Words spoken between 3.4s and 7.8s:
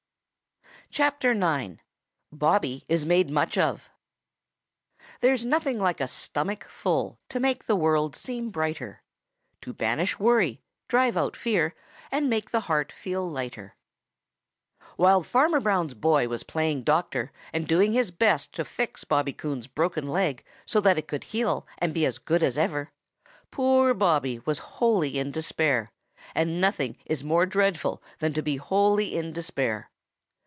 OF There's nothing like a stomach full To make the